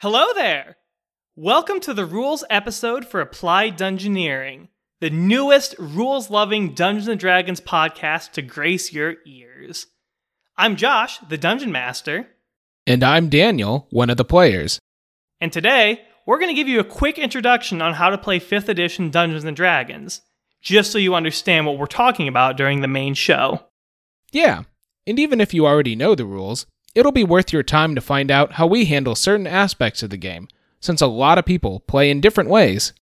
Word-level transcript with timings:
Hello 0.00 0.28
there! 0.34 0.76
Welcome 1.36 1.78
to 1.80 1.92
the 1.92 2.06
rules 2.06 2.42
episode 2.48 3.04
for 3.04 3.20
Applied 3.20 3.76
Dungeoneering, 3.76 4.68
the 5.00 5.10
newest 5.10 5.74
rules 5.78 6.30
loving 6.30 6.72
Dungeons 6.72 7.06
and 7.06 7.20
Dragons 7.20 7.60
podcast 7.60 8.32
to 8.32 8.42
grace 8.42 8.94
your 8.94 9.16
ears. 9.26 9.88
I'm 10.56 10.76
Josh, 10.76 11.18
the 11.28 11.36
Dungeon 11.36 11.70
Master, 11.70 12.28
And 12.86 13.04
I'm 13.04 13.28
Daniel, 13.28 13.88
one 13.90 14.08
of 14.08 14.16
the 14.16 14.24
players. 14.24 14.78
and 15.38 15.52
today 15.52 16.02
we're 16.26 16.38
going 16.38 16.48
to 16.48 16.54
give 16.54 16.68
you 16.68 16.80
a 16.80 16.84
quick 16.84 17.18
introduction 17.18 17.82
on 17.82 17.92
how 17.94 18.08
to 18.08 18.16
play 18.16 18.40
5th 18.40 18.68
edition 18.68 19.10
Dungeons 19.10 19.44
and 19.44 19.54
Dragons, 19.54 20.22
just 20.62 20.92
so 20.92 20.96
you 20.98 21.14
understand 21.14 21.66
what 21.66 21.76
we're 21.76 21.84
talking 21.84 22.26
about 22.26 22.56
during 22.56 22.80
the 22.80 22.88
main 22.88 23.12
show. 23.12 23.64
Yeah, 24.32 24.62
and 25.06 25.18
even 25.18 25.42
if 25.42 25.52
you 25.52 25.66
already 25.66 25.94
know 25.94 26.14
the 26.14 26.24
rules, 26.24 26.64
it'll 26.94 27.12
be 27.12 27.24
worth 27.24 27.52
your 27.52 27.62
time 27.62 27.94
to 27.94 28.00
find 28.00 28.30
out 28.30 28.52
how 28.52 28.66
we 28.66 28.84
handle 28.86 29.14
certain 29.14 29.46
aspects 29.46 30.02
of 30.02 30.10
the 30.10 30.16
game, 30.16 30.48
since 30.80 31.00
a 31.00 31.06
lot 31.06 31.38
of 31.38 31.44
people 31.44 31.80
play 31.80 32.10
in 32.10 32.20
different 32.20 32.50
ways. 32.50 32.92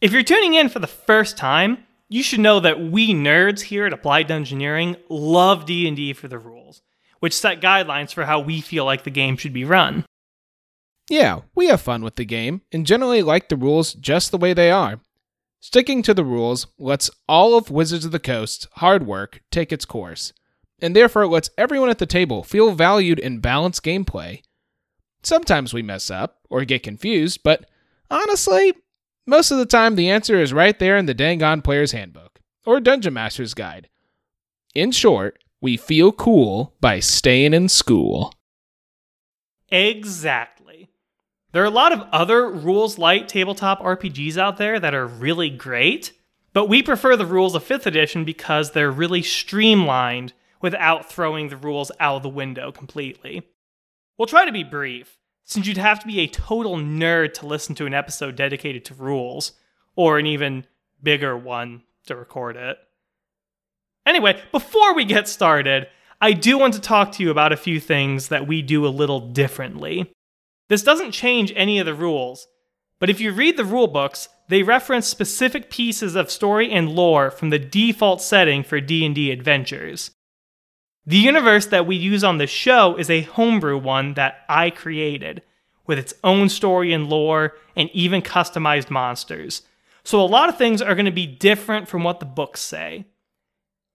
If 0.00 0.12
you're 0.12 0.22
tuning 0.22 0.54
in 0.54 0.68
for 0.68 0.78
the 0.78 0.86
first 0.86 1.36
time, 1.36 1.84
you 2.08 2.22
should 2.22 2.40
know 2.40 2.60
that 2.60 2.80
we 2.80 3.12
nerds 3.12 3.62
here 3.62 3.86
at 3.86 3.92
Applied 3.92 4.28
Dungeoneering 4.28 4.96
love 5.08 5.66
D&D 5.66 6.12
for 6.12 6.28
the 6.28 6.38
rules, 6.38 6.82
which 7.20 7.34
set 7.34 7.60
guidelines 7.60 8.12
for 8.12 8.24
how 8.24 8.40
we 8.40 8.60
feel 8.60 8.84
like 8.84 9.04
the 9.04 9.10
game 9.10 9.36
should 9.36 9.52
be 9.52 9.64
run. 9.64 10.04
Yeah, 11.08 11.40
we 11.54 11.68
have 11.68 11.80
fun 11.80 12.02
with 12.02 12.16
the 12.16 12.24
game 12.24 12.62
and 12.72 12.86
generally 12.86 13.22
like 13.22 13.48
the 13.48 13.56
rules 13.56 13.94
just 13.94 14.30
the 14.30 14.38
way 14.38 14.52
they 14.52 14.70
are. 14.70 15.00
Sticking 15.60 16.02
to 16.02 16.14
the 16.14 16.24
rules 16.24 16.66
lets 16.78 17.10
all 17.28 17.56
of 17.56 17.70
Wizards 17.70 18.04
of 18.04 18.12
the 18.12 18.18
Coast's 18.18 18.68
hard 18.74 19.06
work 19.06 19.40
take 19.50 19.72
its 19.72 19.84
course, 19.84 20.32
and 20.80 20.94
therefore 20.94 21.22
it 21.22 21.28
lets 21.28 21.50
everyone 21.56 21.88
at 21.88 21.98
the 21.98 22.06
table 22.06 22.42
feel 22.42 22.72
valued 22.72 23.18
in 23.18 23.40
balanced 23.40 23.82
gameplay. 23.82 24.42
Sometimes 25.22 25.72
we 25.74 25.82
mess 25.82 26.10
up 26.10 26.38
or 26.50 26.64
get 26.64 26.82
confused, 26.82 27.40
but 27.42 27.68
honestly, 28.10 28.74
most 29.26 29.50
of 29.50 29.58
the 29.58 29.66
time 29.66 29.96
the 29.96 30.10
answer 30.10 30.40
is 30.40 30.52
right 30.52 30.78
there 30.78 30.96
in 30.96 31.06
the 31.06 31.14
dang 31.14 31.42
on 31.42 31.62
player's 31.62 31.92
handbook 31.92 32.40
or 32.64 32.80
Dungeon 32.80 33.14
Master's 33.14 33.54
guide. 33.54 33.88
In 34.74 34.92
short, 34.92 35.38
we 35.60 35.76
feel 35.76 36.12
cool 36.12 36.74
by 36.80 37.00
staying 37.00 37.54
in 37.54 37.68
school. 37.68 38.32
Exactly. 39.68 40.90
There 41.52 41.62
are 41.62 41.66
a 41.66 41.70
lot 41.70 41.92
of 41.92 42.06
other 42.12 42.50
rules 42.50 42.98
light 42.98 43.28
tabletop 43.28 43.80
RPGs 43.80 44.36
out 44.36 44.58
there 44.58 44.78
that 44.78 44.94
are 44.94 45.06
really 45.06 45.48
great, 45.48 46.12
but 46.52 46.68
we 46.68 46.82
prefer 46.82 47.16
the 47.16 47.26
rules 47.26 47.54
of 47.54 47.64
5th 47.64 47.86
edition 47.86 48.24
because 48.24 48.72
they're 48.72 48.90
really 48.90 49.22
streamlined 49.22 50.34
without 50.66 51.08
throwing 51.08 51.48
the 51.48 51.56
rules 51.56 51.92
out 52.00 52.16
of 52.16 52.22
the 52.24 52.28
window 52.28 52.72
completely. 52.72 53.40
We'll 54.18 54.26
try 54.26 54.44
to 54.44 54.50
be 54.50 54.64
brief, 54.64 55.16
since 55.44 55.64
you'd 55.64 55.76
have 55.76 56.00
to 56.00 56.08
be 56.08 56.18
a 56.18 56.26
total 56.26 56.74
nerd 56.74 57.34
to 57.34 57.46
listen 57.46 57.76
to 57.76 57.86
an 57.86 57.94
episode 57.94 58.34
dedicated 58.34 58.84
to 58.86 58.94
rules, 58.94 59.52
or 59.94 60.18
an 60.18 60.26
even 60.26 60.66
bigger 61.00 61.36
one 61.36 61.84
to 62.06 62.16
record 62.16 62.56
it. 62.56 62.78
Anyway, 64.04 64.42
before 64.50 64.92
we 64.92 65.04
get 65.04 65.28
started, 65.28 65.86
I 66.20 66.32
do 66.32 66.58
want 66.58 66.74
to 66.74 66.80
talk 66.80 67.12
to 67.12 67.22
you 67.22 67.30
about 67.30 67.52
a 67.52 67.56
few 67.56 67.78
things 67.78 68.26
that 68.26 68.48
we 68.48 68.60
do 68.60 68.84
a 68.84 68.88
little 68.88 69.20
differently. 69.20 70.12
This 70.68 70.82
doesn't 70.82 71.12
change 71.12 71.52
any 71.54 71.78
of 71.78 71.86
the 71.86 71.94
rules, 71.94 72.48
but 72.98 73.08
if 73.08 73.20
you 73.20 73.30
read 73.30 73.56
the 73.56 73.64
rule 73.64 73.86
books, 73.86 74.28
they 74.48 74.64
reference 74.64 75.06
specific 75.06 75.70
pieces 75.70 76.16
of 76.16 76.28
story 76.28 76.72
and 76.72 76.88
lore 76.88 77.30
from 77.30 77.50
the 77.50 77.60
default 77.60 78.20
setting 78.20 78.64
for 78.64 78.80
D&D 78.80 79.30
adventures. 79.30 80.10
The 81.06 81.16
universe 81.16 81.66
that 81.66 81.86
we 81.86 81.94
use 81.94 82.24
on 82.24 82.38
the 82.38 82.48
show 82.48 82.96
is 82.96 83.08
a 83.08 83.22
homebrew 83.22 83.78
one 83.78 84.14
that 84.14 84.44
I 84.48 84.70
created, 84.70 85.42
with 85.86 85.98
its 86.00 86.14
own 86.24 86.48
story 86.48 86.92
and 86.92 87.08
lore 87.08 87.54
and 87.76 87.88
even 87.92 88.22
customized 88.22 88.90
monsters. 88.90 89.62
So 90.02 90.20
a 90.20 90.26
lot 90.26 90.48
of 90.48 90.58
things 90.58 90.82
are 90.82 90.94
going 90.96 91.06
to 91.06 91.12
be 91.12 91.26
different 91.26 91.88
from 91.88 92.02
what 92.02 92.18
the 92.18 92.26
books 92.26 92.60
say. 92.60 93.06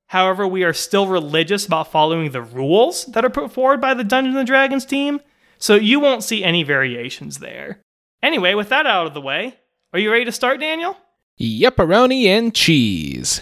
However, 0.07 0.47
we 0.47 0.63
are 0.63 0.73
still 0.73 1.07
religious 1.07 1.65
about 1.65 1.91
following 1.91 2.31
the 2.31 2.41
rules 2.41 3.05
that 3.07 3.23
are 3.23 3.29
put 3.29 3.51
forward 3.51 3.81
by 3.81 3.93
the 3.93 4.03
Dungeons 4.03 4.35
and 4.35 4.47
Dragons 4.47 4.85
team, 4.85 5.21
so 5.57 5.75
you 5.75 5.99
won't 5.99 6.23
see 6.23 6.43
any 6.43 6.63
variations 6.63 7.39
there. 7.39 7.81
Anyway, 8.23 8.53
with 8.53 8.69
that 8.69 8.85
out 8.85 9.07
of 9.07 9.13
the 9.13 9.21
way, 9.21 9.55
are 9.93 9.99
you 9.99 10.11
ready 10.11 10.25
to 10.25 10.31
start, 10.31 10.59
Daniel? 10.59 10.97
Yepperoni 11.39 12.25
and 12.25 12.53
cheese. 12.53 13.41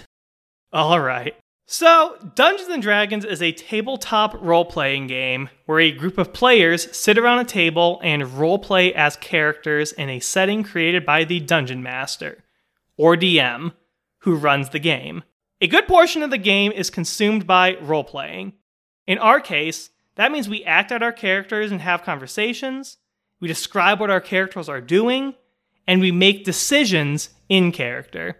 All 0.72 1.00
right. 1.00 1.36
So, 1.72 2.18
Dungeons 2.34 2.70
and 2.70 2.82
Dragons 2.82 3.24
is 3.24 3.44
a 3.44 3.52
tabletop 3.52 4.34
role 4.42 4.66
playing 4.66 5.06
game 5.06 5.50
where 5.68 5.80
a 5.80 5.92
group 5.92 6.18
of 6.18 6.34
players 6.34 6.98
sit 6.98 7.16
around 7.16 7.38
a 7.38 7.46
table 7.46 8.02
and 8.04 8.40
role 8.40 8.58
play 8.58 8.92
as 8.92 9.16
characters 9.16 9.92
in 9.92 10.10
a 10.10 10.20
setting 10.20 10.64
created 10.64 11.06
by 11.06 11.26
the 11.26 11.40
Dungeon 11.40 11.84
Master, 11.84 12.44
or 12.98 13.16
DM, 13.16 13.74
who 14.22 14.36
runs 14.36 14.70
the 14.70 14.80
game. 14.80 15.24
A 15.62 15.68
good 15.68 15.88
portion 15.88 16.24
of 16.24 16.32
the 16.32 16.40
game 16.40 16.72
is 16.72 16.90
consumed 16.90 17.46
by 17.46 17.76
role 17.76 18.04
playing. 18.04 18.54
In 19.06 19.20
our 19.20 19.40
case, 19.40 19.92
that 20.16 20.32
means 20.32 20.50
we 20.50 20.64
act 20.64 20.92
out 20.92 21.04
our 21.04 21.14
characters 21.14 21.72
and 21.72 21.82
have 21.82 22.02
conversations, 22.02 22.98
we 23.40 23.48
describe 23.48 24.00
what 24.00 24.10
our 24.10 24.22
characters 24.22 24.70
are 24.70 24.82
doing, 24.82 25.36
and 25.86 26.02
we 26.02 26.12
make 26.12 26.46
decisions 26.46 27.30
in 27.48 27.72
character. 27.72 28.38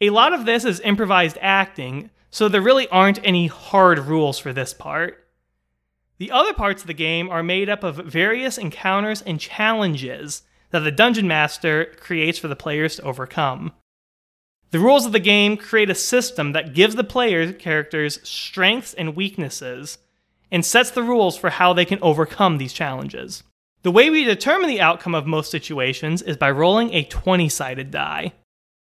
A 0.00 0.10
lot 0.10 0.34
of 0.34 0.44
this 0.44 0.64
is 0.64 0.80
improvised 0.80 1.38
acting, 1.40 2.10
so 2.30 2.48
there 2.48 2.60
really 2.60 2.86
aren't 2.88 3.24
any 3.24 3.46
hard 3.46 3.98
rules 3.98 4.38
for 4.38 4.52
this 4.52 4.74
part. 4.74 5.26
The 6.18 6.30
other 6.30 6.52
parts 6.52 6.82
of 6.82 6.86
the 6.86 6.94
game 6.94 7.30
are 7.30 7.42
made 7.42 7.68
up 7.68 7.82
of 7.82 7.96
various 7.96 8.58
encounters 8.58 9.22
and 9.22 9.40
challenges 9.40 10.42
that 10.70 10.80
the 10.80 10.90
Dungeon 10.90 11.26
Master 11.26 11.94
creates 11.98 12.38
for 12.38 12.48
the 12.48 12.56
players 12.56 12.96
to 12.96 13.02
overcome. 13.02 13.72
The 14.70 14.80
rules 14.80 15.06
of 15.06 15.12
the 15.12 15.20
game 15.20 15.56
create 15.56 15.88
a 15.88 15.94
system 15.94 16.52
that 16.52 16.74
gives 16.74 16.96
the 16.96 17.04
player 17.04 17.52
characters 17.52 18.18
strengths 18.28 18.92
and 18.92 19.16
weaknesses 19.16 19.98
and 20.50 20.64
sets 20.64 20.90
the 20.90 21.02
rules 21.02 21.36
for 21.36 21.50
how 21.50 21.72
they 21.72 21.84
can 21.84 21.98
overcome 22.02 22.58
these 22.58 22.72
challenges. 22.72 23.42
The 23.82 23.90
way 23.90 24.10
we 24.10 24.24
determine 24.24 24.68
the 24.68 24.80
outcome 24.80 25.14
of 25.14 25.26
most 25.26 25.50
situations 25.50 26.20
is 26.20 26.36
by 26.36 26.50
rolling 26.50 26.92
a 26.92 27.04
20 27.04 27.48
sided 27.48 27.90
die. 27.90 28.32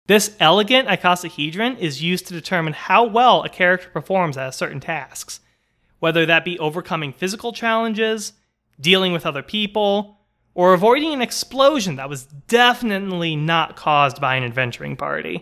This 0.06 0.36
elegant 0.40 0.90
icosahedron 0.90 1.80
is 1.80 2.04
used 2.04 2.28
to 2.28 2.34
determine 2.34 2.74
how 2.74 3.06
well 3.06 3.44
a 3.44 3.50
character 3.50 3.88
performs 3.90 4.38
at 4.38 4.54
certain 4.54 4.82
tasks, 4.82 5.40
whether 6.00 6.26
that 6.26 6.44
be 6.44 6.60
overcoming 6.60 7.14
physical 7.14 7.54
challenges, 7.54 8.34
dealing 8.82 9.14
with 9.14 9.26
other 9.26 9.42
people, 9.42 10.18
or 10.54 10.74
avoiding 10.74 11.14
an 11.14 11.22
explosion 11.22 11.96
that 11.96 12.10
was 12.10 12.26
definitely 12.26 13.38
not 13.38 13.78
caused 13.78 14.20
by 14.20 14.36
an 14.36 14.44
adventuring 14.44 14.98
party. 14.98 15.40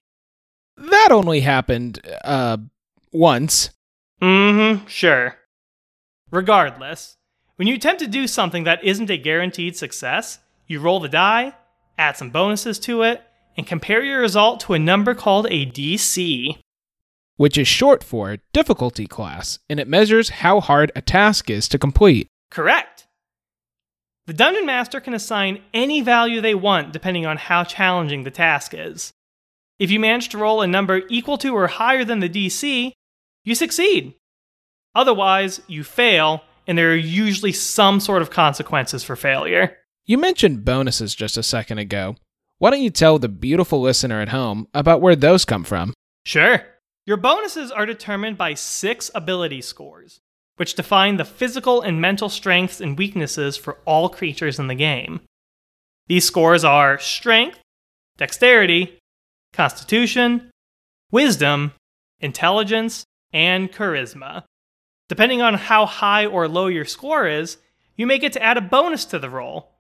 That 0.77 1.09
only 1.11 1.39
happened, 1.41 1.99
uh, 2.23 2.57
once. 3.11 3.71
Mm 4.21 4.79
hmm, 4.79 4.87
sure. 4.87 5.37
Regardless, 6.29 7.17
when 7.55 7.67
you 7.67 7.75
attempt 7.75 7.99
to 8.01 8.07
do 8.07 8.27
something 8.27 8.63
that 8.65 8.83
isn't 8.83 9.09
a 9.09 9.17
guaranteed 9.17 9.75
success, 9.75 10.37
you 10.67 10.79
roll 10.79 10.99
the 10.99 11.09
die, 11.09 11.53
add 11.97 12.15
some 12.15 12.29
bonuses 12.29 12.77
to 12.79 13.01
it, 13.01 13.23
and 13.57 13.67
compare 13.67 14.03
your 14.03 14.21
result 14.21 14.59
to 14.61 14.73
a 14.73 14.79
number 14.79 15.13
called 15.13 15.47
a 15.49 15.65
DC. 15.65 16.57
which 17.37 17.57
is 17.57 17.67
short 17.67 18.03
for 18.03 18.37
difficulty 18.53 19.07
class, 19.07 19.57
and 19.67 19.79
it 19.79 19.87
measures 19.87 20.29
how 20.29 20.59
hard 20.59 20.91
a 20.95 21.01
task 21.01 21.49
is 21.49 21.67
to 21.67 21.79
complete. 21.79 22.27
Correct. 22.51 23.07
The 24.27 24.33
Dungeon 24.33 24.65
Master 24.67 25.01
can 25.01 25.15
assign 25.15 25.63
any 25.73 26.01
value 26.01 26.39
they 26.39 26.53
want 26.53 26.93
depending 26.93 27.25
on 27.25 27.37
how 27.37 27.63
challenging 27.63 28.23
the 28.23 28.29
task 28.31 28.73
is. 28.75 29.11
If 29.79 29.89
you 29.89 29.99
manage 29.99 30.29
to 30.29 30.37
roll 30.37 30.61
a 30.61 30.67
number 30.67 31.01
equal 31.09 31.39
to 31.39 31.55
or 31.55 31.65
higher 31.65 32.05
than 32.05 32.19
the 32.19 32.29
DC, 32.29 32.91
you 33.43 33.55
succeed. 33.55 34.13
Otherwise, 34.93 35.61
you 35.67 35.83
fail, 35.83 36.43
and 36.67 36.77
there 36.77 36.91
are 36.91 36.95
usually 36.95 37.53
some 37.53 37.99
sort 37.99 38.21
of 38.21 38.29
consequences 38.29 39.03
for 39.03 39.15
failure. 39.15 39.77
You 40.05 40.19
mentioned 40.19 40.63
bonuses 40.63 41.15
just 41.15 41.37
a 41.37 41.43
second 41.43 41.79
ago. 41.79 42.17
Why 42.61 42.69
don't 42.69 42.83
you 42.83 42.91
tell 42.91 43.17
the 43.17 43.27
beautiful 43.27 43.81
listener 43.81 44.21
at 44.21 44.29
home 44.29 44.67
about 44.75 45.01
where 45.01 45.15
those 45.15 45.45
come 45.45 45.63
from? 45.63 45.95
Sure. 46.25 46.61
Your 47.07 47.17
bonuses 47.17 47.71
are 47.71 47.87
determined 47.87 48.37
by 48.37 48.53
six 48.53 49.09
ability 49.15 49.61
scores, 49.61 50.19
which 50.57 50.75
define 50.75 51.17
the 51.17 51.25
physical 51.25 51.81
and 51.81 51.99
mental 51.99 52.29
strengths 52.29 52.79
and 52.79 52.99
weaknesses 52.99 53.57
for 53.57 53.79
all 53.85 54.09
creatures 54.09 54.59
in 54.59 54.67
the 54.67 54.75
game. 54.75 55.21
These 56.05 56.25
scores 56.25 56.63
are 56.63 56.99
strength, 56.99 57.57
dexterity, 58.17 58.99
constitution, 59.53 60.51
wisdom, 61.09 61.71
intelligence, 62.19 63.05
and 63.33 63.71
charisma. 63.71 64.43
Depending 65.09 65.41
on 65.41 65.55
how 65.55 65.87
high 65.87 66.27
or 66.27 66.47
low 66.47 66.67
your 66.67 66.85
score 66.85 67.25
is, 67.27 67.57
you 67.95 68.05
may 68.05 68.19
get 68.19 68.33
to 68.33 68.43
add 68.43 68.57
a 68.57 68.61
bonus 68.61 69.03
to 69.05 69.17
the 69.17 69.31
roll, 69.31 69.71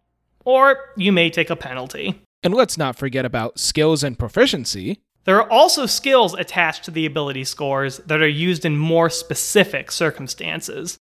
or 0.43 0.79
you 0.97 1.11
may 1.11 1.29
take 1.29 1.51
a 1.51 1.55
penalty. 1.55 2.23
And 2.43 2.53
let's 2.53 2.77
not 2.77 2.95
forget 2.95 3.25
about 3.25 3.59
skills 3.59 4.03
and 4.03 4.17
proficiency. 4.17 5.01
There 5.25 5.39
are 5.39 5.51
also 5.51 5.85
skills 5.85 6.33
attached 6.33 6.83
to 6.85 6.91
the 6.91 7.05
ability 7.05 7.43
scores 7.43 7.97
that 7.99 8.21
are 8.21 8.27
used 8.27 8.65
in 8.65 8.77
more 8.77 9.09
specific 9.09 9.91
circumstances. 9.91 10.97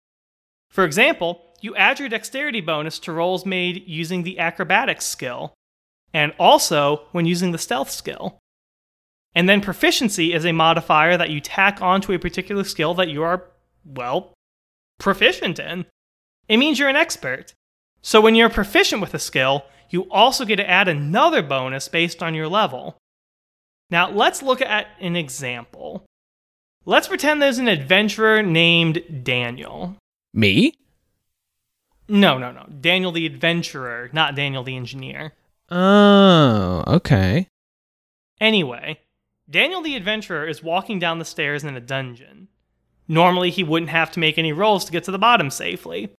For 0.68 0.84
example, 0.84 1.40
you 1.60 1.76
add 1.76 2.00
your 2.00 2.08
dexterity 2.08 2.60
bonus 2.60 2.98
to 3.00 3.12
rolls 3.12 3.46
made 3.46 3.86
using 3.86 4.22
the 4.22 4.38
acrobatics 4.38 5.04
skill, 5.04 5.54
and 6.12 6.32
also 6.38 7.02
when 7.12 7.26
using 7.26 7.52
the 7.52 7.58
stealth 7.58 7.90
skill. 7.90 8.38
And 9.34 9.48
then 9.48 9.60
proficiency 9.60 10.32
is 10.32 10.44
a 10.44 10.52
modifier 10.52 11.16
that 11.16 11.30
you 11.30 11.40
tack 11.40 11.80
onto 11.80 12.12
a 12.12 12.18
particular 12.18 12.64
skill 12.64 12.94
that 12.94 13.08
you 13.08 13.22
are, 13.22 13.44
well, 13.84 14.34
proficient 14.98 15.60
in. 15.60 15.86
It 16.48 16.56
means 16.56 16.78
you're 16.78 16.88
an 16.88 16.96
expert. 16.96 17.54
So 18.02 18.20
when 18.20 18.34
you're 18.34 18.48
proficient 18.48 19.00
with 19.00 19.14
a 19.14 19.18
skill, 19.18 19.64
you 19.90 20.10
also 20.10 20.44
get 20.44 20.56
to 20.56 20.68
add 20.68 20.88
another 20.88 21.42
bonus 21.42 21.88
based 21.88 22.22
on 22.22 22.34
your 22.34 22.48
level. 22.48 22.98
Now, 23.90 24.10
let's 24.10 24.42
look 24.42 24.60
at 24.60 24.88
an 25.00 25.16
example. 25.16 26.04
Let's 26.84 27.08
pretend 27.08 27.40
there's 27.40 27.58
an 27.58 27.68
adventurer 27.68 28.42
named 28.42 29.22
Daniel. 29.22 29.96
Me? 30.32 30.74
No, 32.08 32.38
no, 32.38 32.50
no. 32.52 32.66
Daniel 32.80 33.12
the 33.12 33.26
adventurer, 33.26 34.10
not 34.12 34.34
Daniel 34.34 34.62
the 34.62 34.76
engineer. 34.76 35.32
Oh, 35.70 36.84
okay. 36.86 37.48
Anyway, 38.40 39.00
Daniel 39.50 39.82
the 39.82 39.96
adventurer 39.96 40.46
is 40.46 40.62
walking 40.62 40.98
down 40.98 41.18
the 41.18 41.24
stairs 41.24 41.64
in 41.64 41.76
a 41.76 41.80
dungeon. 41.80 42.48
Normally, 43.06 43.50
he 43.50 43.64
wouldn't 43.64 43.90
have 43.90 44.10
to 44.12 44.20
make 44.20 44.38
any 44.38 44.52
rolls 44.52 44.84
to 44.84 44.92
get 44.92 45.04
to 45.04 45.10
the 45.10 45.18
bottom 45.18 45.50
safely. 45.50 46.10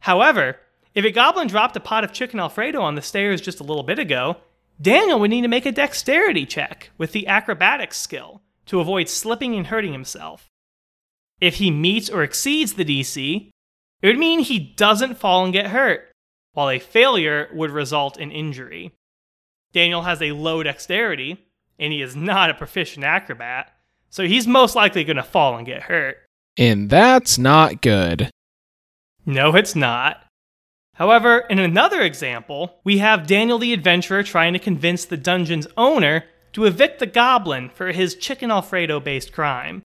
However, 0.00 0.56
if 0.94 1.04
a 1.04 1.10
goblin 1.10 1.48
dropped 1.48 1.76
a 1.76 1.80
pot 1.80 2.04
of 2.04 2.12
chicken 2.12 2.40
alfredo 2.40 2.80
on 2.80 2.94
the 2.94 3.02
stairs 3.02 3.40
just 3.40 3.60
a 3.60 3.64
little 3.64 3.82
bit 3.82 3.98
ago, 3.98 4.36
Daniel 4.80 5.20
would 5.20 5.30
need 5.30 5.42
to 5.42 5.48
make 5.48 5.66
a 5.66 5.72
dexterity 5.72 6.46
check 6.46 6.90
with 6.98 7.12
the 7.12 7.26
acrobatics 7.26 7.98
skill 7.98 8.42
to 8.66 8.80
avoid 8.80 9.08
slipping 9.08 9.54
and 9.54 9.66
hurting 9.66 9.92
himself. 9.92 10.48
If 11.40 11.56
he 11.56 11.70
meets 11.70 12.10
or 12.10 12.22
exceeds 12.22 12.74
the 12.74 12.84
DC, 12.84 13.50
it 14.02 14.06
would 14.06 14.18
mean 14.18 14.40
he 14.40 14.58
doesn't 14.58 15.18
fall 15.18 15.44
and 15.44 15.52
get 15.52 15.68
hurt, 15.68 16.10
while 16.52 16.70
a 16.70 16.78
failure 16.78 17.48
would 17.52 17.70
result 17.70 18.18
in 18.18 18.30
injury. 18.30 18.92
Daniel 19.72 20.02
has 20.02 20.20
a 20.20 20.32
low 20.32 20.62
dexterity, 20.62 21.46
and 21.78 21.92
he 21.92 22.02
is 22.02 22.16
not 22.16 22.50
a 22.50 22.54
proficient 22.54 23.04
acrobat, 23.04 23.72
so 24.08 24.24
he's 24.24 24.46
most 24.46 24.74
likely 24.74 25.04
going 25.04 25.16
to 25.16 25.22
fall 25.22 25.56
and 25.56 25.66
get 25.66 25.82
hurt. 25.82 26.18
And 26.56 26.90
that's 26.90 27.38
not 27.38 27.80
good. 27.80 28.30
No, 29.24 29.54
it's 29.54 29.76
not. 29.76 30.24
However, 31.00 31.46
in 31.48 31.58
another 31.58 32.02
example, 32.02 32.78
we 32.84 32.98
have 32.98 33.26
Daniel 33.26 33.58
the 33.58 33.72
Adventurer 33.72 34.22
trying 34.22 34.52
to 34.52 34.58
convince 34.58 35.06
the 35.06 35.16
dungeon's 35.16 35.66
owner 35.78 36.24
to 36.52 36.66
evict 36.66 36.98
the 36.98 37.06
goblin 37.06 37.70
for 37.70 37.90
his 37.90 38.14
chicken 38.14 38.50
Alfredo 38.50 39.00
based 39.00 39.32
crime. 39.32 39.82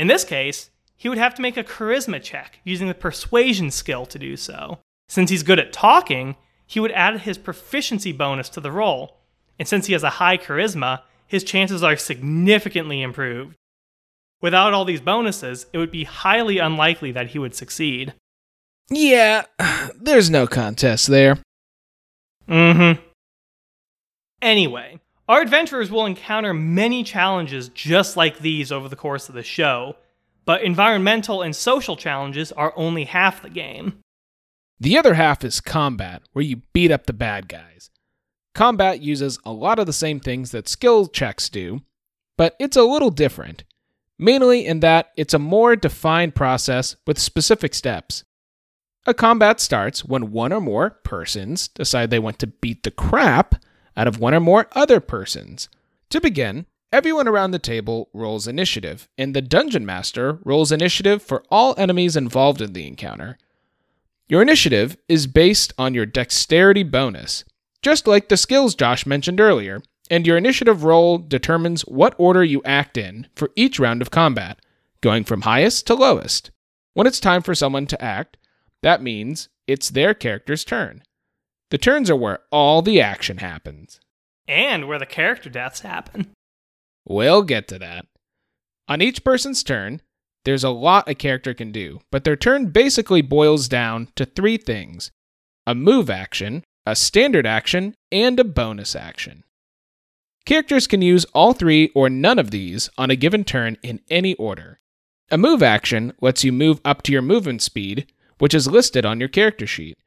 In 0.00 0.08
this 0.08 0.24
case, 0.24 0.70
he 0.96 1.08
would 1.08 1.16
have 1.16 1.32
to 1.36 1.42
make 1.42 1.56
a 1.56 1.62
charisma 1.62 2.20
check 2.20 2.58
using 2.64 2.88
the 2.88 2.94
persuasion 2.94 3.70
skill 3.70 4.04
to 4.06 4.18
do 4.18 4.36
so. 4.36 4.80
Since 5.08 5.30
he's 5.30 5.44
good 5.44 5.60
at 5.60 5.72
talking, 5.72 6.34
he 6.66 6.80
would 6.80 6.90
add 6.90 7.20
his 7.20 7.38
proficiency 7.38 8.10
bonus 8.10 8.48
to 8.48 8.60
the 8.60 8.72
roll, 8.72 9.18
and 9.60 9.68
since 9.68 9.86
he 9.86 9.92
has 9.92 10.02
a 10.02 10.18
high 10.18 10.38
charisma, 10.38 11.02
his 11.28 11.44
chances 11.44 11.84
are 11.84 11.94
significantly 11.94 13.00
improved. 13.00 13.54
Without 14.42 14.74
all 14.74 14.84
these 14.84 15.00
bonuses, 15.00 15.66
it 15.72 15.78
would 15.78 15.92
be 15.92 16.02
highly 16.02 16.58
unlikely 16.58 17.12
that 17.12 17.28
he 17.28 17.38
would 17.38 17.54
succeed. 17.54 18.12
Yeah, 18.90 19.44
there's 20.00 20.30
no 20.30 20.46
contest 20.46 21.06
there. 21.06 21.38
Mm 22.48 22.96
hmm. 22.96 23.02
Anyway, 24.40 25.00
our 25.28 25.42
adventurers 25.42 25.90
will 25.90 26.06
encounter 26.06 26.54
many 26.54 27.04
challenges 27.04 27.68
just 27.70 28.16
like 28.16 28.38
these 28.38 28.72
over 28.72 28.88
the 28.88 28.96
course 28.96 29.28
of 29.28 29.34
the 29.34 29.42
show, 29.42 29.96
but 30.44 30.62
environmental 30.62 31.42
and 31.42 31.54
social 31.54 31.96
challenges 31.96 32.52
are 32.52 32.72
only 32.76 33.04
half 33.04 33.42
the 33.42 33.50
game. 33.50 33.98
The 34.80 34.96
other 34.96 35.14
half 35.14 35.44
is 35.44 35.60
combat, 35.60 36.22
where 36.32 36.44
you 36.44 36.62
beat 36.72 36.90
up 36.90 37.06
the 37.06 37.12
bad 37.12 37.48
guys. 37.48 37.90
Combat 38.54 39.00
uses 39.00 39.38
a 39.44 39.52
lot 39.52 39.78
of 39.78 39.86
the 39.86 39.92
same 39.92 40.20
things 40.20 40.52
that 40.52 40.68
skill 40.68 41.08
checks 41.08 41.48
do, 41.48 41.80
but 42.36 42.54
it's 42.58 42.76
a 42.76 42.84
little 42.84 43.10
different, 43.10 43.64
mainly 44.18 44.64
in 44.64 44.80
that 44.80 45.10
it's 45.16 45.34
a 45.34 45.38
more 45.38 45.76
defined 45.76 46.34
process 46.34 46.96
with 47.06 47.18
specific 47.18 47.74
steps. 47.74 48.24
A 49.08 49.14
combat 49.14 49.58
starts 49.58 50.04
when 50.04 50.32
one 50.32 50.52
or 50.52 50.60
more 50.60 50.90
persons 50.90 51.68
decide 51.68 52.10
they 52.10 52.18
want 52.18 52.38
to 52.40 52.46
beat 52.46 52.82
the 52.82 52.90
crap 52.90 53.54
out 53.96 54.06
of 54.06 54.20
one 54.20 54.34
or 54.34 54.40
more 54.40 54.66
other 54.72 55.00
persons. 55.00 55.70
To 56.10 56.20
begin, 56.20 56.66
everyone 56.92 57.26
around 57.26 57.52
the 57.52 57.58
table 57.58 58.10
rolls 58.12 58.46
initiative, 58.46 59.08
and 59.16 59.34
the 59.34 59.40
dungeon 59.40 59.86
master 59.86 60.40
rolls 60.44 60.70
initiative 60.70 61.22
for 61.22 61.42
all 61.50 61.74
enemies 61.78 62.16
involved 62.16 62.60
in 62.60 62.74
the 62.74 62.86
encounter. 62.86 63.38
Your 64.28 64.42
initiative 64.42 64.98
is 65.08 65.26
based 65.26 65.72
on 65.78 65.94
your 65.94 66.04
dexterity 66.04 66.82
bonus, 66.82 67.44
just 67.80 68.06
like 68.06 68.28
the 68.28 68.36
skills 68.36 68.74
Josh 68.74 69.06
mentioned 69.06 69.40
earlier, 69.40 69.80
and 70.10 70.26
your 70.26 70.36
initiative 70.36 70.84
roll 70.84 71.16
determines 71.16 71.80
what 71.86 72.14
order 72.18 72.44
you 72.44 72.60
act 72.66 72.98
in 72.98 73.26
for 73.34 73.52
each 73.56 73.80
round 73.80 74.02
of 74.02 74.10
combat, 74.10 74.60
going 75.00 75.24
from 75.24 75.40
highest 75.40 75.86
to 75.86 75.94
lowest. 75.94 76.50
When 76.92 77.06
it's 77.06 77.20
time 77.20 77.40
for 77.40 77.54
someone 77.54 77.86
to 77.86 78.04
act, 78.04 78.36
that 78.82 79.02
means 79.02 79.48
it's 79.66 79.90
their 79.90 80.14
character's 80.14 80.64
turn. 80.64 81.02
The 81.70 81.78
turns 81.78 82.10
are 82.10 82.16
where 82.16 82.40
all 82.50 82.82
the 82.82 83.00
action 83.00 83.38
happens. 83.38 84.00
And 84.46 84.88
where 84.88 84.98
the 84.98 85.06
character 85.06 85.50
deaths 85.50 85.80
happen. 85.80 86.32
We'll 87.06 87.42
get 87.42 87.68
to 87.68 87.78
that. 87.78 88.06
On 88.86 89.02
each 89.02 89.24
person's 89.24 89.62
turn, 89.62 90.02
there's 90.44 90.64
a 90.64 90.70
lot 90.70 91.08
a 91.08 91.14
character 91.14 91.52
can 91.52 91.72
do, 91.72 92.00
but 92.10 92.24
their 92.24 92.36
turn 92.36 92.66
basically 92.70 93.22
boils 93.22 93.68
down 93.68 94.08
to 94.16 94.24
three 94.24 94.56
things 94.56 95.10
a 95.66 95.74
move 95.74 96.08
action, 96.08 96.64
a 96.86 96.96
standard 96.96 97.46
action, 97.46 97.94
and 98.10 98.40
a 98.40 98.44
bonus 98.44 98.96
action. 98.96 99.44
Characters 100.46 100.86
can 100.86 101.02
use 101.02 101.26
all 101.34 101.52
three 101.52 101.90
or 101.94 102.08
none 102.08 102.38
of 102.38 102.50
these 102.50 102.88
on 102.96 103.10
a 103.10 103.16
given 103.16 103.44
turn 103.44 103.76
in 103.82 104.00
any 104.08 104.34
order. 104.36 104.80
A 105.30 105.36
move 105.36 105.62
action 105.62 106.14
lets 106.22 106.42
you 106.42 106.52
move 106.52 106.80
up 106.86 107.02
to 107.02 107.12
your 107.12 107.20
movement 107.20 107.60
speed, 107.60 108.10
which 108.38 108.54
is 108.54 108.66
listed 108.66 109.04
on 109.04 109.20
your 109.20 109.28
character 109.28 109.66
sheet, 109.66 109.98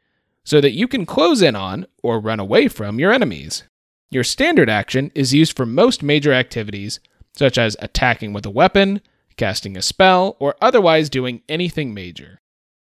so 0.43 0.59
that 0.61 0.73
you 0.73 0.87
can 0.87 1.05
close 1.05 1.41
in 1.41 1.55
on 1.55 1.85
or 2.01 2.19
run 2.19 2.39
away 2.39 2.67
from 2.67 2.99
your 2.99 3.11
enemies. 3.11 3.63
Your 4.09 4.23
standard 4.23 4.69
action 4.69 5.11
is 5.15 5.33
used 5.33 5.55
for 5.55 5.65
most 5.65 6.03
major 6.03 6.33
activities, 6.33 6.99
such 7.35 7.57
as 7.57 7.77
attacking 7.79 8.33
with 8.33 8.45
a 8.45 8.49
weapon, 8.49 9.01
casting 9.37 9.77
a 9.77 9.81
spell, 9.81 10.35
or 10.39 10.55
otherwise 10.61 11.09
doing 11.09 11.41
anything 11.47 11.93
major. 11.93 12.41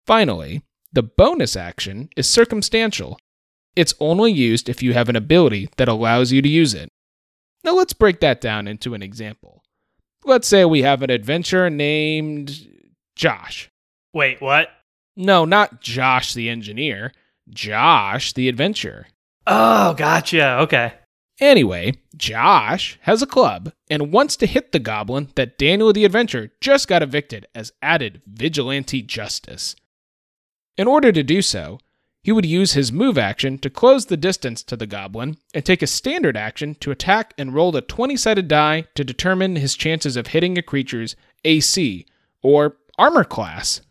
Finally, 0.05 0.63
the 0.91 1.03
bonus 1.03 1.55
action 1.55 2.09
is 2.15 2.29
circumstantial. 2.29 3.17
It's 3.75 3.93
only 3.99 4.31
used 4.31 4.69
if 4.69 4.83
you 4.83 4.93
have 4.93 5.09
an 5.09 5.15
ability 5.15 5.69
that 5.77 5.87
allows 5.87 6.31
you 6.31 6.41
to 6.41 6.49
use 6.49 6.73
it. 6.73 6.89
Now 7.63 7.73
let's 7.73 7.93
break 7.93 8.19
that 8.19 8.41
down 8.41 8.67
into 8.67 8.93
an 8.93 9.01
example. 9.01 9.63
Let's 10.23 10.47
say 10.47 10.65
we 10.65 10.83
have 10.83 11.01
an 11.01 11.09
adventurer 11.09 11.69
named 11.69 12.67
Josh. 13.15 13.69
Wait, 14.13 14.41
what? 14.41 14.69
No, 15.15 15.45
not 15.45 15.81
Josh 15.81 16.33
the 16.33 16.49
engineer, 16.49 17.13
Josh 17.49 18.33
the 18.33 18.49
adventurer. 18.49 19.07
Oh, 19.47 19.93
gotcha. 19.93 20.59
Okay. 20.61 20.93
Anyway, 21.39 21.93
Josh 22.15 22.97
has 23.01 23.21
a 23.21 23.27
club 23.27 23.73
and 23.89 24.11
wants 24.11 24.37
to 24.37 24.45
hit 24.45 24.71
the 24.71 24.79
goblin 24.79 25.29
that 25.35 25.57
Daniel 25.57 25.91
the 25.91 26.05
adventurer 26.05 26.49
just 26.61 26.87
got 26.87 27.03
evicted 27.03 27.45
as 27.53 27.73
added 27.81 28.21
vigilante 28.25 29.01
justice. 29.01 29.75
In 30.77 30.87
order 30.87 31.11
to 31.11 31.23
do 31.23 31.41
so, 31.41 31.79
he 32.23 32.31
would 32.31 32.45
use 32.45 32.73
his 32.73 32.91
move 32.91 33.17
action 33.17 33.57
to 33.59 33.69
close 33.69 34.07
the 34.07 34.17
distance 34.17 34.63
to 34.63 34.75
the 34.75 34.87
goblin 34.87 35.37
and 35.53 35.63
take 35.63 35.83
a 35.83 35.87
standard 35.87 36.35
action 36.35 36.73
to 36.75 36.89
attack 36.89 37.33
and 37.37 37.53
roll 37.53 37.75
a 37.75 37.81
20 37.81 38.17
sided 38.17 38.47
die 38.47 38.87
to 38.95 39.03
determine 39.03 39.57
his 39.57 39.75
chances 39.75 40.17
of 40.17 40.27
hitting 40.27 40.57
a 40.57 40.63
creature's 40.63 41.15
AC, 41.43 42.05
or 42.41 42.77
armor 42.97 43.23
class. 43.23 43.81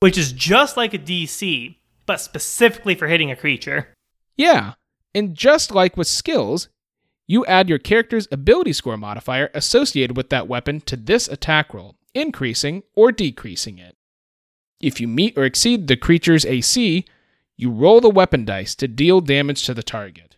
Which 0.00 0.18
is 0.18 0.32
just 0.32 0.76
like 0.76 0.94
a 0.94 0.98
DC, 0.98 1.76
but 2.06 2.20
specifically 2.20 2.94
for 2.94 3.06
hitting 3.06 3.30
a 3.30 3.36
creature. 3.36 3.94
Yeah, 4.36 4.74
and 5.14 5.34
just 5.34 5.70
like 5.70 5.96
with 5.96 6.06
skills, 6.06 6.68
you 7.26 7.44
add 7.46 7.68
your 7.68 7.78
character's 7.78 8.26
ability 8.32 8.72
score 8.72 8.96
modifier 8.96 9.50
associated 9.54 10.16
with 10.16 10.30
that 10.30 10.48
weapon 10.48 10.80
to 10.82 10.96
this 10.96 11.28
attack 11.28 11.74
roll, 11.74 11.96
increasing 12.14 12.82
or 12.94 13.12
decreasing 13.12 13.78
it. 13.78 13.96
If 14.80 15.00
you 15.00 15.06
meet 15.06 15.36
or 15.36 15.44
exceed 15.44 15.86
the 15.86 15.96
creature's 15.96 16.46
AC, 16.46 17.04
you 17.56 17.70
roll 17.70 18.00
the 18.00 18.08
weapon 18.08 18.46
dice 18.46 18.74
to 18.76 18.88
deal 18.88 19.20
damage 19.20 19.64
to 19.66 19.74
the 19.74 19.82
target. 19.82 20.36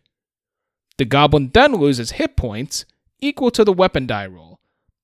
The 0.98 1.04
goblin 1.04 1.50
then 1.54 1.76
loses 1.76 2.12
hit 2.12 2.36
points 2.36 2.84
equal 3.20 3.52
to 3.52 3.64
the 3.64 3.72
weapon 3.72 4.06
die 4.06 4.26
roll. 4.26 4.58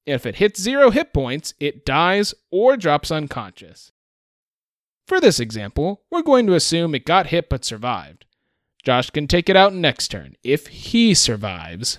If 0.04 0.26
it 0.26 0.36
hits 0.36 0.60
zero 0.60 0.90
hit 0.90 1.12
points, 1.12 1.54
it 1.60 1.86
dies 1.86 2.34
or 2.50 2.76
drops 2.76 3.10
unconscious. 3.10 3.92
For 5.08 5.20
this 5.20 5.40
example, 5.40 6.02
we're 6.10 6.20
going 6.20 6.46
to 6.48 6.54
assume 6.54 6.94
it 6.94 7.06
got 7.06 7.28
hit 7.28 7.48
but 7.48 7.64
survived. 7.64 8.26
Josh 8.84 9.08
can 9.08 9.26
take 9.26 9.48
it 9.48 9.56
out 9.56 9.72
next 9.72 10.08
turn 10.08 10.36
if 10.44 10.66
he 10.66 11.14
survives. 11.14 11.98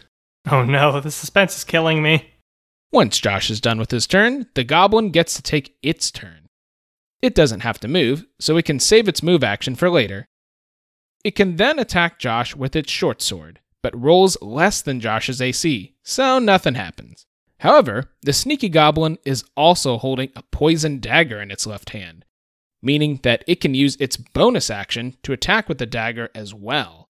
Oh 0.49 0.63
no, 0.63 1.01
the 1.01 1.09
suspense 1.09 1.57
is 1.57 1.63
killing 1.63 2.03
me. 2.03 2.29
Once 2.91 3.19
Josh 3.19 3.49
is 3.49 3.59
done 3.59 3.79
with 3.79 3.89
his 3.89 4.05
turn, 4.05 4.45
the 4.53 4.63
goblin 4.63 5.09
gets 5.09 5.33
to 5.33 5.41
take 5.41 5.75
its 5.81 6.11
turn. 6.11 6.49
It 7.19 7.33
doesn't 7.33 7.61
have 7.61 7.79
to 7.79 7.87
move, 7.87 8.25
so 8.39 8.57
it 8.57 8.65
can 8.65 8.79
save 8.79 9.07
its 9.07 9.23
move 9.23 9.43
action 9.43 9.75
for 9.75 9.89
later. 9.89 10.27
It 11.23 11.35
can 11.35 11.55
then 11.55 11.79
attack 11.79 12.19
Josh 12.19 12.55
with 12.55 12.75
its 12.75 12.91
short 12.91 13.23
sword, 13.23 13.59
but 13.81 13.99
rolls 13.99 14.37
less 14.39 14.83
than 14.83 15.01
Josh's 15.01 15.41
AC, 15.41 15.95
so 16.03 16.37
nothing 16.37 16.75
happens. 16.75 17.25
However, 17.59 18.11
the 18.21 18.33
sneaky 18.33 18.69
goblin 18.69 19.17
is 19.25 19.43
also 19.57 19.97
holding 19.97 20.29
a 20.35 20.43
poison 20.43 20.99
dagger 20.99 21.41
in 21.41 21.51
its 21.51 21.67
left 21.67 21.89
hand, 21.89 22.23
meaning 22.81 23.19
that 23.23 23.43
it 23.47 23.61
can 23.61 23.73
use 23.73 23.95
its 23.97 24.17
bonus 24.17 24.69
action 24.69 25.17
to 25.23 25.33
attack 25.33 25.67
with 25.67 25.77
the 25.77 25.85
dagger 25.85 26.29
as 26.33 26.53
well. 26.53 27.09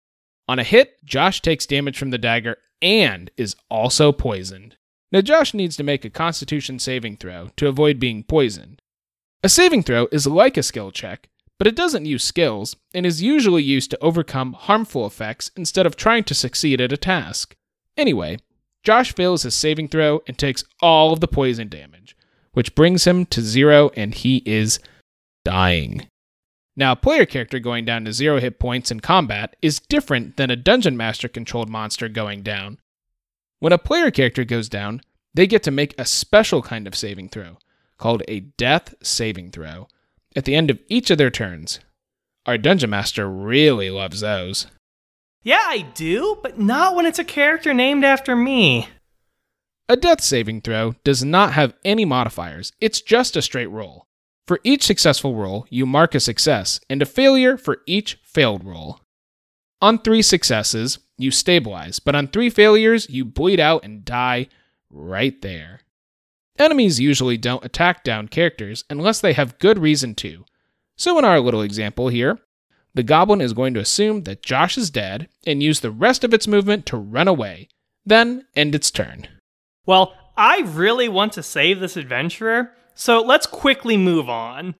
On 0.47 0.59
a 0.59 0.63
hit, 0.63 1.03
Josh 1.03 1.41
takes 1.41 1.65
damage 1.65 1.97
from 1.97 2.11
the 2.11 2.17
dagger 2.17 2.57
and 2.81 3.29
is 3.37 3.55
also 3.69 4.11
poisoned. 4.11 4.77
Now, 5.11 5.21
Josh 5.21 5.53
needs 5.53 5.77
to 5.77 5.83
make 5.83 6.05
a 6.05 6.09
constitution 6.09 6.79
saving 6.79 7.17
throw 7.17 7.49
to 7.57 7.67
avoid 7.67 7.99
being 7.99 8.23
poisoned. 8.23 8.81
A 9.43 9.49
saving 9.49 9.83
throw 9.83 10.07
is 10.11 10.27
like 10.27 10.57
a 10.57 10.63
skill 10.63 10.91
check, 10.91 11.29
but 11.57 11.67
it 11.67 11.75
doesn't 11.75 12.05
use 12.05 12.23
skills 12.23 12.75
and 12.93 13.05
is 13.05 13.21
usually 13.21 13.63
used 13.63 13.89
to 13.91 13.99
overcome 14.03 14.53
harmful 14.53 15.05
effects 15.05 15.51
instead 15.55 15.85
of 15.85 15.95
trying 15.95 16.23
to 16.25 16.33
succeed 16.33 16.81
at 16.81 16.91
a 16.91 16.97
task. 16.97 17.55
Anyway, 17.95 18.37
Josh 18.83 19.13
fails 19.13 19.43
his 19.43 19.55
saving 19.55 19.87
throw 19.87 20.21
and 20.27 20.37
takes 20.37 20.63
all 20.81 21.13
of 21.13 21.19
the 21.19 21.27
poison 21.27 21.67
damage, 21.67 22.15
which 22.53 22.75
brings 22.75 23.05
him 23.05 23.25
to 23.27 23.41
zero 23.41 23.89
and 23.95 24.13
he 24.13 24.43
is 24.45 24.79
dying. 25.47 26.09
Now, 26.75 26.91
a 26.91 26.97
player 26.97 27.25
character 27.25 27.57
going 27.57 27.85
down 27.85 28.03
to 28.03 28.11
zero 28.11 28.41
hit 28.41 28.59
points 28.59 28.91
in 28.91 28.99
combat 28.99 29.55
is 29.61 29.79
different 29.79 30.35
than 30.35 30.51
a 30.51 30.57
dungeon 30.57 30.97
master 30.97 31.29
controlled 31.29 31.69
monster 31.69 32.09
going 32.09 32.41
down. 32.43 32.79
When 33.59 33.71
a 33.71 33.77
player 33.77 34.11
character 34.11 34.43
goes 34.43 34.67
down, 34.67 34.99
they 35.33 35.47
get 35.47 35.63
to 35.63 35.71
make 35.71 35.95
a 35.97 36.03
special 36.03 36.61
kind 36.61 36.85
of 36.85 36.95
saving 36.95 37.29
throw, 37.29 37.59
called 37.97 38.23
a 38.27 38.41
death 38.41 38.93
saving 39.01 39.51
throw, 39.51 39.87
at 40.35 40.43
the 40.43 40.53
end 40.53 40.69
of 40.69 40.79
each 40.89 41.09
of 41.09 41.17
their 41.17 41.31
turns. 41.31 41.79
Our 42.45 42.57
dungeon 42.57 42.89
master 42.89 43.29
really 43.29 43.89
loves 43.89 44.19
those. 44.19 44.67
Yeah, 45.43 45.63
I 45.65 45.83
do, 45.93 46.39
but 46.43 46.59
not 46.59 46.93
when 46.93 47.05
it's 47.05 47.19
a 47.19 47.23
character 47.23 47.73
named 47.73 48.03
after 48.03 48.35
me. 48.35 48.89
A 49.87 49.95
death 49.95 50.19
saving 50.19 50.59
throw 50.59 50.95
does 51.05 51.23
not 51.23 51.53
have 51.53 51.73
any 51.85 52.03
modifiers, 52.03 52.73
it's 52.81 52.99
just 52.99 53.37
a 53.37 53.41
straight 53.41 53.67
roll. 53.67 54.06
For 54.47 54.61
each 54.63 54.83
successful 54.83 55.35
roll, 55.35 55.67
you 55.69 55.85
mark 55.85 56.15
a 56.15 56.21
success, 56.21 56.79
and 56.89 57.01
a 57.01 57.05
failure 57.05 57.57
for 57.57 57.81
each 57.85 58.17
failed 58.23 58.63
roll. 58.63 59.01
On 59.81 59.99
three 59.99 60.21
successes, 60.21 60.99
you 61.17 61.31
stabilize, 61.31 61.99
but 61.99 62.15
on 62.15 62.29
three 62.29 62.49
failures, 62.49 63.09
you 63.09 63.25
bleed 63.25 63.59
out 63.59 63.83
and 63.83 64.05
die 64.05 64.47
right 64.89 65.39
there. 65.41 65.81
Enemies 66.57 66.99
usually 66.99 67.37
don't 67.37 67.65
attack 67.65 68.05
down 68.05 68.29
characters 68.29 68.85
unless 68.89 69.19
they 69.19 69.33
have 69.33 69.59
good 69.59 69.77
reason 69.77 70.15
to. 70.15 70.45
So, 70.95 71.19
in 71.19 71.25
our 71.25 71.39
little 71.41 71.61
example 71.61 72.07
here, 72.07 72.39
the 72.95 73.03
goblin 73.03 73.41
is 73.41 73.53
going 73.53 73.73
to 73.75 73.79
assume 73.79 74.23
that 74.23 74.41
Josh 74.41 74.77
is 74.77 74.89
dead 74.89 75.27
and 75.45 75.61
use 75.61 75.81
the 75.81 75.91
rest 75.91 76.23
of 76.23 76.33
its 76.33 76.47
movement 76.47 76.85
to 76.87 76.97
run 76.97 77.27
away, 77.27 77.67
then 78.05 78.45
end 78.55 78.73
its 78.73 78.89
turn. 78.89 79.27
Well, 79.85 80.15
I 80.35 80.61
really 80.61 81.09
want 81.09 81.33
to 81.33 81.43
save 81.43 81.79
this 81.79 81.97
adventurer, 81.97 82.71
so 82.97 83.21
let's 83.21 83.45
quickly 83.45 83.95
move 83.95 84.27
on. 84.27 84.73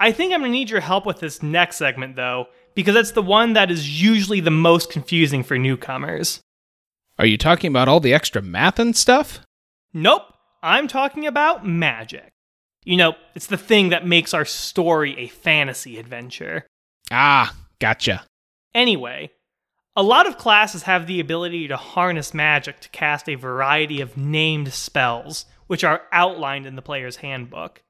I 0.00 0.10
think 0.10 0.32
I'm 0.32 0.40
going 0.40 0.52
to 0.52 0.58
need 0.58 0.70
your 0.70 0.80
help 0.80 1.04
with 1.04 1.20
this 1.20 1.42
next 1.42 1.76
segment, 1.76 2.16
though, 2.16 2.46
because 2.74 2.96
it's 2.96 3.12
the 3.12 3.22
one 3.22 3.52
that 3.52 3.70
is 3.70 4.02
usually 4.02 4.40
the 4.40 4.50
most 4.50 4.90
confusing 4.90 5.42
for 5.42 5.58
newcomers. 5.58 6.40
Are 7.18 7.26
you 7.26 7.36
talking 7.36 7.68
about 7.68 7.88
all 7.88 8.00
the 8.00 8.14
extra 8.14 8.40
math 8.40 8.78
and 8.78 8.96
stuff? 8.96 9.40
Nope, 9.92 10.22
I'm 10.62 10.88
talking 10.88 11.26
about 11.26 11.66
magic. 11.66 12.30
You 12.84 12.96
know, 12.96 13.14
it's 13.34 13.48
the 13.48 13.58
thing 13.58 13.90
that 13.90 14.06
makes 14.06 14.32
our 14.32 14.46
story 14.46 15.18
a 15.18 15.28
fantasy 15.28 15.98
adventure. 15.98 16.66
Ah, 17.10 17.54
gotcha. 17.80 18.24
Anyway, 18.74 19.30
a 19.94 20.02
lot 20.02 20.26
of 20.26 20.38
classes 20.38 20.84
have 20.84 21.06
the 21.06 21.20
ability 21.20 21.68
to 21.68 21.76
harness 21.76 22.32
magic 22.32 22.80
to 22.80 22.88
cast 22.90 23.28
a 23.28 23.34
variety 23.34 24.00
of 24.00 24.16
named 24.16 24.72
spells, 24.72 25.44
which 25.68 25.84
are 25.84 26.02
outlined 26.12 26.66
in 26.66 26.74
the 26.74 26.82
player's 26.82 27.16
handbook. 27.16 27.82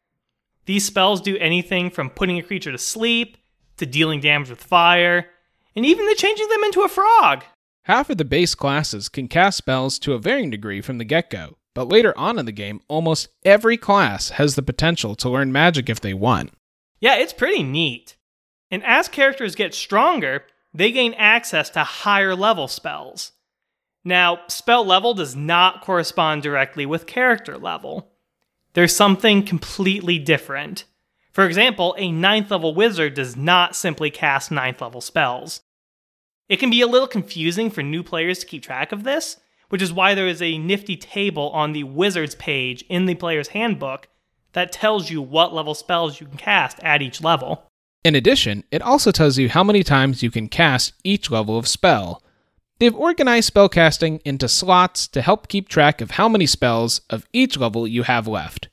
These 0.67 0.85
spells 0.85 1.23
do 1.23 1.39
anything 1.39 1.89
from 1.91 2.11
putting 2.11 2.39
a 2.39 2.43
creature 2.43 2.71
to 2.71 2.79
sleep, 2.79 3.39
to 3.79 3.87
dealing 3.87 4.21
damage 4.21 4.51
with 4.51 4.63
fire, 4.63 5.31
and 5.75 5.87
even 5.87 6.07
to 6.07 6.15
changing 6.15 6.49
them 6.49 6.65
into 6.65 6.83
a 6.83 6.89
frog. 6.89 7.45
Half 7.85 8.11
of 8.11 8.19
the 8.19 8.25
base 8.25 8.55
classes 8.55 9.09
can 9.09 9.29
cast 9.29 9.57
spells 9.57 9.99
to 10.01 10.13
a 10.13 10.19
varying 10.19 10.51
degree 10.51 10.83
from 10.83 10.99
the 10.99 11.05
get 11.05 11.31
go, 11.31 11.57
but 11.75 11.89
later 11.89 12.13
on 12.19 12.39
in 12.39 12.45
the 12.45 12.53
game, 12.53 12.81
almost 12.89 13.29
every 13.45 13.79
class 13.79 14.31
has 14.31 14.57
the 14.57 14.63
potential 14.63 15.15
to 15.15 15.31
learn 15.31 15.53
magic 15.53 15.89
if 15.89 16.01
they 16.01 16.13
want. 16.13 16.51
Yeah, 17.01 17.17
it's 17.17 17.33
pretty 17.33 17.63
neat. 17.63 18.17
And 18.71 18.85
as 18.85 19.09
characters 19.09 19.55
get 19.55 19.73
stronger, 19.73 20.45
they 20.75 20.93
gain 20.93 21.15
access 21.15 21.71
to 21.71 21.85
higher 21.85 22.35
level 22.35 22.69
spells. 22.69 23.33
Now, 24.09 24.41
spell 24.49 24.87
level 24.87 25.13
does 25.13 25.37
not 25.37 25.83
correspond 25.83 26.43
directly 26.43 26.87
with 26.87 27.07
character 27.07 27.59
level. 27.59 28.11
There's 28.73 28.97
something 28.97 29.45
completely 29.45 30.19
different. 30.19 30.85
For 31.31 31.45
example, 31.45 31.95
a 31.99 32.11
ninth 32.11 32.51
level 32.51 32.75
wizard 32.75 33.13
does 33.13 33.37
not 33.37 33.77
simply 33.77 34.11
cast 34.11 34.51
ninth 34.51 34.81
level 34.81 35.03
spells. 35.03 35.61
It 36.49 36.57
can 36.57 36.71
be 36.71 36.81
a 36.81 36.87
little 36.87 37.07
confusing 37.07 37.71
for 37.71 37.83
new 37.83 38.03
players 38.03 38.39
to 38.39 38.47
keep 38.47 38.63
track 38.63 38.93
of 38.93 39.05
this, 39.05 39.37
which 39.69 39.83
is 39.83 39.93
why 39.93 40.15
there 40.15 40.27
is 40.27 40.41
a 40.41 40.57
nifty 40.57 40.97
table 40.97 41.51
on 41.51 41.75
the 41.75 41.85
wizards 41.85 42.35
page 42.35 42.87
in 42.89 43.05
the 43.05 43.15
player's 43.15 43.49
handbook 43.49 44.09
that 44.55 44.73
tells 44.73 45.11
you 45.11 45.21
what 45.21 45.53
level 45.53 45.75
spells 45.75 46.19
you 46.19 46.27
can 46.27 46.39
cast 46.39 46.81
at 46.83 47.03
each 47.03 47.23
level. 47.23 47.71
In 48.05 48.15
addition, 48.15 48.65
it 48.71 48.81
also 48.81 49.13
tells 49.13 49.37
you 49.37 49.51
how 49.51 49.63
many 49.63 49.83
times 49.83 50.23
you 50.23 50.31
can 50.31 50.49
cast 50.49 50.95
each 51.05 51.31
level 51.31 51.59
of 51.59 51.69
spell, 51.69 52.23
They've 52.79 52.95
organized 52.95 53.53
spellcasting 53.53 54.21
into 54.25 54.49
slots 54.49 55.09
to 55.09 55.23
help 55.23 55.49
keep 55.49 55.69
track 55.69 56.01
of 56.01 56.13
how 56.13 56.29
many 56.29 56.47
spells 56.47 57.01
of 57.11 57.27
each 57.33 57.57
level 57.57 57.89
you 57.89 58.05
have 58.05 58.29
left. 58.29 58.69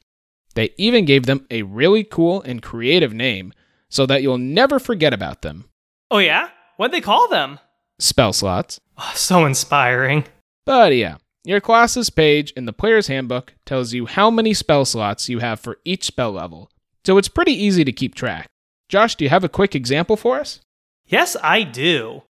They 0.53 0.69
even 0.77 1.05
gave 1.05 1.25
them 1.25 1.45
a 1.49 1.63
really 1.63 2.03
cool 2.03 2.41
and 2.41 2.61
creative 2.61 3.13
name 3.13 3.51
so 3.89 4.05
that 4.05 4.21
you'll 4.21 4.37
never 4.37 4.79
forget 4.79 5.13
about 5.13 5.41
them. 5.41 5.65
Oh, 6.11 6.19
yeah? 6.19 6.49
What'd 6.77 6.93
they 6.93 7.01
call 7.01 7.27
them? 7.29 7.59
Spell 7.99 8.33
slots. 8.33 8.79
Oh, 8.97 9.11
so 9.15 9.45
inspiring. 9.45 10.25
But 10.65 10.95
yeah, 10.95 11.17
your 11.43 11.61
class's 11.61 12.09
page 12.09 12.51
in 12.51 12.65
the 12.65 12.73
player's 12.73 13.07
handbook 13.07 13.53
tells 13.65 13.93
you 13.93 14.05
how 14.05 14.29
many 14.29 14.53
spell 14.53 14.85
slots 14.85 15.29
you 15.29 15.39
have 15.39 15.59
for 15.59 15.79
each 15.85 16.03
spell 16.05 16.31
level, 16.31 16.69
so 17.05 17.17
it's 17.17 17.27
pretty 17.27 17.53
easy 17.53 17.83
to 17.83 17.91
keep 17.91 18.15
track. 18.15 18.47
Josh, 18.89 19.15
do 19.15 19.23
you 19.23 19.29
have 19.29 19.43
a 19.43 19.49
quick 19.49 19.75
example 19.75 20.17
for 20.17 20.39
us? 20.39 20.59
Yes, 21.05 21.35
I 21.41 21.63
do. 21.63 22.23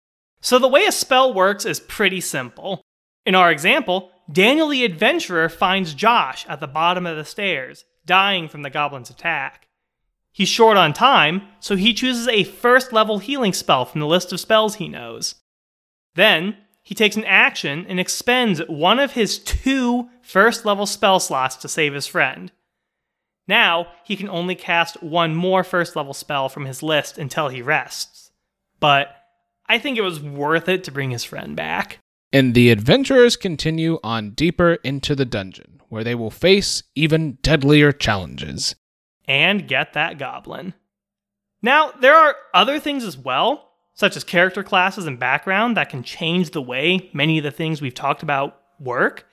So 0.43 0.59
the 0.59 0.69
way 0.69 0.85
a 0.85 0.93
spell 0.93 1.33
works 1.33 1.65
is 1.65 1.81
pretty 1.81 2.21
simple. 2.21 2.83
In 3.25 3.35
our 3.37 3.51
example, 3.51 4.11
Daniel 4.31 4.69
the 4.69 4.85
Adventurer 4.85 5.49
finds 5.49 5.95
Josh 5.95 6.45
at 6.49 6.59
the 6.61 6.67
bottom 6.67 7.07
of 7.07 7.17
the 7.17 7.25
stairs, 7.25 7.85
dying 8.05 8.49
from 8.49 8.63
the 8.63 8.71
goblin's 8.71 9.09
attack. 9.09 9.69
He's 10.33 10.49
short 10.49 10.77
on 10.77 10.93
time, 10.93 11.43
so 11.61 11.77
he 11.77 11.95
chooses 11.95 12.27
a 12.27 12.43
first 12.43 12.93
level 12.93 13.19
healing 13.19 13.53
spell 13.53 13.85
from 13.85 14.01
the 14.01 14.07
list 14.07 14.33
of 14.33 14.41
spells 14.41 14.77
he 14.77 14.89
knows. 14.89 15.37
Then, 16.17 16.57
he 16.83 16.95
takes 16.95 17.17
an 17.17 17.25
action 17.25 17.87
and 17.89 18.01
expends 18.01 18.61
one 18.67 18.99
of 18.99 19.13
his 19.13 19.39
two 19.39 20.09
first 20.23 20.65
level 20.65 20.87
spell 20.87 21.21
slots 21.21 21.55
to 21.57 21.69
save 21.69 21.95
his 21.95 22.09
friend. 22.09 22.51
Now, 23.47 23.89
he 24.05 24.17
can 24.17 24.29
only 24.29 24.57
cast 24.57 25.03
one 25.03 25.37
more 25.37 25.63
first 25.63 25.95
level 25.95 26.15
spell 26.15 26.49
from 26.49 26.65
his 26.65 26.83
list 26.83 27.19
until 27.19 27.49
he 27.49 27.63
rests. 27.63 28.33
But 28.81 29.15
I 29.67 29.79
think 29.79 29.97
it 29.97 30.03
was 30.03 30.21
worth 30.21 30.69
it 30.69 30.85
to 30.85 30.91
bring 30.91 31.11
his 31.11 31.25
friend 31.25 31.57
back. 31.57 31.99
And 32.33 32.55
the 32.55 32.71
adventurers 32.71 33.37
continue 33.37 33.99
on 34.03 34.31
deeper 34.31 34.75
into 34.85 35.15
the 35.15 35.25
dungeon, 35.25 35.81
where 35.89 36.05
they 36.05 36.15
will 36.15 36.31
face 36.31 36.83
even 36.95 37.39
deadlier 37.43 37.93
challenges. 37.93 38.75
And 39.27 39.69
get 39.69 39.93
that 39.93 40.19
goblin. 40.19 40.75
Now, 41.63 41.93
there 41.93 42.17
are 42.17 42.35
other 42.55 42.81
things 42.81 43.05
as 43.05 43.17
well, 43.17 43.71
such 43.95 44.17
as 44.17 44.25
character 44.25 44.63
classes 44.63 45.07
and 45.07 45.19
background, 45.19 45.77
that 45.77 45.91
can 45.91 46.03
change 46.03 46.51
the 46.51 46.63
way 46.63 47.11
many 47.13 47.39
of 47.39 47.45
the 47.45 47.51
things 47.51 47.81
we've 47.81 47.95
talked 47.95 48.23
about 48.23 48.61
work, 48.81 49.29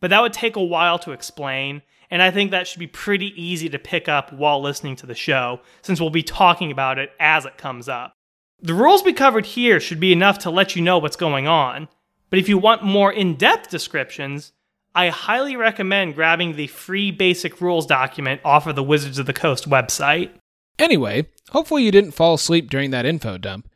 but 0.00 0.10
that 0.10 0.20
would 0.20 0.32
take 0.32 0.56
a 0.56 0.62
while 0.62 0.98
to 0.98 1.12
explain, 1.12 1.82
and 2.10 2.20
I 2.20 2.30
think 2.30 2.50
that 2.50 2.66
should 2.66 2.80
be 2.80 2.86
pretty 2.86 3.32
easy 3.40 3.68
to 3.68 3.78
pick 3.78 4.08
up 4.08 4.32
while 4.32 4.60
listening 4.60 4.96
to 4.96 5.06
the 5.06 5.14
show, 5.14 5.60
since 5.82 6.00
we'll 6.00 6.10
be 6.10 6.22
talking 6.22 6.70
about 6.70 6.98
it 6.98 7.12
as 7.20 7.44
it 7.44 7.56
comes 7.56 7.88
up. 7.88 8.12
The 8.62 8.74
rules 8.74 9.02
we 9.02 9.14
covered 9.14 9.46
here 9.46 9.80
should 9.80 10.00
be 10.00 10.12
enough 10.12 10.40
to 10.40 10.50
let 10.50 10.76
you 10.76 10.82
know 10.82 10.98
what's 10.98 11.16
going 11.16 11.48
on, 11.48 11.88
but 12.28 12.38
if 12.38 12.46
you 12.46 12.58
want 12.58 12.84
more 12.84 13.10
in 13.10 13.36
depth 13.36 13.70
descriptions, 13.70 14.52
I 14.94 15.08
highly 15.08 15.56
recommend 15.56 16.14
grabbing 16.14 16.56
the 16.56 16.66
free 16.66 17.10
basic 17.10 17.62
rules 17.62 17.86
document 17.86 18.42
off 18.44 18.66
of 18.66 18.76
the 18.76 18.82
Wizards 18.82 19.18
of 19.18 19.24
the 19.24 19.32
Coast 19.32 19.70
website. 19.70 20.32
Anyway, 20.78 21.28
hopefully 21.50 21.84
you 21.84 21.90
didn't 21.90 22.12
fall 22.12 22.34
asleep 22.34 22.68
during 22.68 22.90
that 22.90 23.06
info 23.06 23.38
dump. 23.38 23.66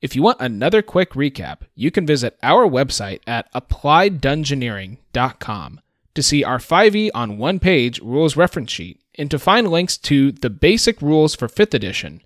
If 0.00 0.16
you 0.16 0.22
want 0.22 0.40
another 0.40 0.82
quick 0.82 1.10
recap, 1.10 1.58
you 1.76 1.92
can 1.92 2.04
visit 2.04 2.36
our 2.42 2.68
website 2.68 3.20
at 3.28 3.48
applieddungeoneering.com 3.52 5.80
to 6.14 6.22
see 6.22 6.42
our 6.42 6.58
5e 6.58 7.10
on 7.14 7.38
one 7.38 7.60
page 7.60 8.00
rules 8.00 8.36
reference 8.36 8.72
sheet 8.72 9.00
and 9.14 9.30
to 9.30 9.38
find 9.38 9.70
links 9.70 9.96
to 9.98 10.32
the 10.32 10.50
basic 10.50 11.00
rules 11.00 11.36
for 11.36 11.46
5th 11.46 11.74
edition. 11.74 12.22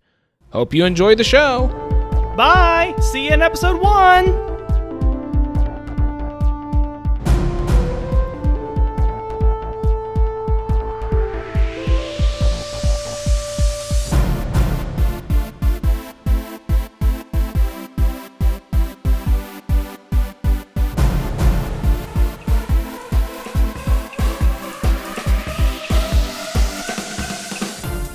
Hope 0.51 0.73
you 0.73 0.87
enjoy 0.87 1.15
the 1.15 1.25
show! 1.25 1.96
Bye! 2.37 2.95
See 3.01 3.25
you 3.25 3.33
in 3.33 3.41
episode 3.41 3.81
one! 3.81 4.56